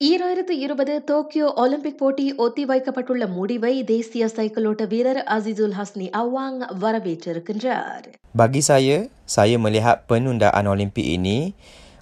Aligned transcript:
ஈராயிரத்து 0.00 0.54
இருபது 0.56 0.94
Tokyo 1.06 1.46
Olympic 1.54 1.96
போட்டி 1.96 2.24
ஒத்திவைக்கப்பட்டுள்ள 2.38 3.24
முடிவை 3.28 3.72
தேசிய 3.84 4.26
சைக்கிளோட்ட 4.28 4.82
வீரர் 4.86 5.20
அசிசுல் 5.36 5.74
ஹஸ்னி 5.74 6.06
அவாங் 6.14 6.60
வரவேற்றிருக்கின்றார் 6.82 8.04
Bagi 8.34 8.62
saya, 8.62 8.96
saya 9.28 9.56
melihat 9.58 10.06
penundaan 10.06 10.66
Olimpik 10.66 11.08
ini 11.08 11.36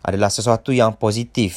adalah 0.05 0.29
sesuatu 0.29 0.77
yang 0.77 0.93
positif 0.97 1.53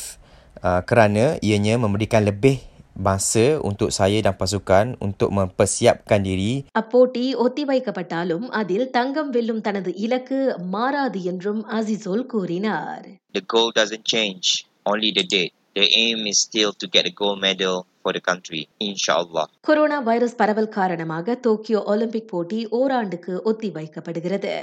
uh, 0.64 0.80
kerana 0.82 1.26
ianya 1.42 1.76
memberikan 1.76 2.24
lebih 2.24 2.56
masa 3.02 3.60
untuk 3.62 3.92
saya 3.92 4.24
dan 4.24 4.40
pasukan 4.40 4.96
untuk 5.02 5.30
mempersiapkan 5.34 6.24
diri 6.24 6.54
அப்போட்டி 6.74 7.28
ஒத்திவைக்கப்பட்டாலும் 7.40 8.48
அதில் 8.56 8.88
தங்கம் 8.92 9.30
வெல்லும் 9.30 9.62
தனது 9.62 9.92
இலக்கு 9.98 10.40
மாறாது 10.72 11.22
என்றும் 11.26 11.64
அசிசோல் 11.74 12.28
கூறினார் 12.28 13.06
The 13.34 13.46
goal 13.50 13.72
doesn't 13.74 14.08
change, 14.08 14.48
only 14.86 15.12
the 15.12 15.28
date. 15.30 15.54
The 15.76 15.88
aim 15.96 16.28
is 16.28 16.40
still 16.40 16.74
to 16.74 16.88
get 16.88 17.06
a 17.06 17.12
gold 17.12 17.40
medal 17.42 17.76
for 18.04 18.12
the 18.14 18.22
country, 18.22 18.62
inshallah. 18.80 19.46
Corona 19.62 20.00
virus 20.00 20.36
பரவல் 20.36 20.70
காரணமாக 20.70 21.38
Tokyo 21.42 21.82
Olympic 21.86 22.28
போட்டி 22.28 22.60
ஓராண்டுக்கு 22.72 23.34
ஒத்தி 23.44 23.70
வைக்கப்படுகிறது 23.70 24.54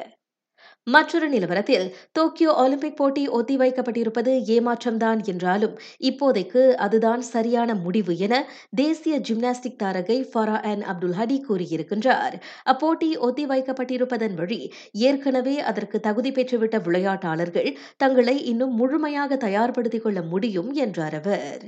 மற்றொரு 0.86 1.26
நிலவரத்தில் 1.28 1.86
டோக்கியோ 2.12 2.50
ஒலிம்பிக் 2.54 2.96
போட்டி 2.96 3.22
ஒத்திவைக்கப்பட்டிருப்பது 3.28 4.32
ஏமாற்றம்தான் 4.46 5.20
என்றாலும் 5.24 5.74
இப்போதைக்கு 6.00 6.62
அதுதான் 6.76 7.20
சரியான 7.30 7.74
முடிவு 7.74 8.18
என 8.18 8.34
தேசிய 8.74 9.16
ஜிம்னாஸ்டிக் 9.20 9.80
தாரகை 9.82 10.18
ஃபரா 10.32 10.56
அன் 10.62 10.82
அப்துல் 10.82 11.16
ஹடி 11.18 11.38
கூறியிருக்கின்றார். 11.48 12.36
அப்போட்டி 12.64 13.10
ஒத்திவைக்கப்பட்டிருப்பதன் 13.28 14.34
வழி 14.34 14.60
ஏற்கனவே 15.02 15.56
அதற்கு 15.62 16.00
தகுதி 16.00 16.32
பெற்றுவிட்ட 16.32 16.78
விளையாட்டாளர்கள் 16.82 17.70
தங்களை 17.96 18.36
இன்னும் 18.44 18.74
முழுமையாக 18.74 19.36
தயார்படுத்திக் 19.36 20.02
கொள்ள 20.02 20.22
முடியும் 20.22 20.72
என்றார் 20.72 21.14
அவர். 21.14 21.64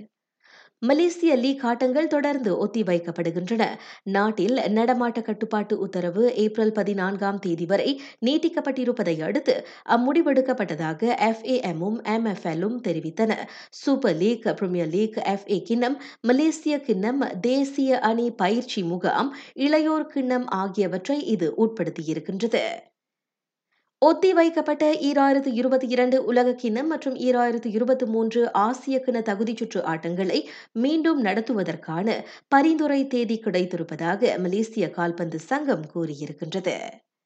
மலேசிய 0.82 1.36
லீக் 1.36 1.64
ஆட்டங்கள் 1.64 2.06
தொடர்ந்து 2.06 2.50
ஒத்திவைக்கப்படுகின்றன. 2.66 3.64
நாட்டில் 4.02 4.56
நடமாட்ட 4.56 5.22
கட்டுப்பாட்டு 5.22 5.78
உத்தரவு 5.78 6.34
ஏப்ரல் 6.34 6.72
பதினான்காம் 6.72 7.38
தேதி 7.38 7.66
வரை 7.66 8.00
நீட்டிக்கப்பட்டிருப்பதை 8.26 9.16
அடுத்து 9.20 9.66
அம்முடிவெடுக்கப்பட்டதாக 9.88 11.10
எஃப்ஏஎம்மும் 11.30 11.98
எம்எஃப்எல்லும் 12.16 12.78
தெரிவித்தன. 12.88 13.32
Super 13.70 14.16
league 14.16 14.46
premier 14.60 14.90
league 14.90 15.18
FA 15.26 15.62
கிண்ணம் 15.62 15.98
மலேசிய 16.20 16.80
கிண்ணம் 16.80 17.24
தேசிய 17.40 18.00
அணி 18.00 18.30
பயிற்சி 18.30 18.82
முகாம் 18.82 19.34
இளையோர் 19.54 20.10
கிண்ணம் 20.14 20.48
ஆகியவற்றை 20.62 21.18
இது 21.26 21.54
உட்படுத்தியிருக்கின்றது. 21.56 22.64
ஒத்திவைக்கப்பட்ட 24.02 24.84
ஈராயிரத்து 25.00 25.50
இருபத்தி 25.52 25.86
இரண்டு 25.88 26.24
உலக 26.24 26.52
கிண்ணம் 26.52 26.86
மற்றும் 26.86 27.16
ஈராயிரத்து 27.18 27.68
இருபத்தி 27.70 28.06
மூன்று 28.06 28.40
ஆசிய 28.60 28.96
கிண 29.00 29.20
தகுதிச் 29.20 29.56
சுற்று 29.56 29.80
ஆட்டங்களை 29.82 30.38
மீண்டும் 30.76 31.20
நடத்துவதற்கான 31.24 32.06
பரிந்துரை 32.48 33.00
தேதி 33.06 33.38
கிடைத்திருப்பதாக 33.44 34.38
மலேசிய 34.38 34.90
கால்பந்து 34.90 35.40
சங்கம் 35.40 35.86
கூறியிருக்கின்றது. 35.94 36.76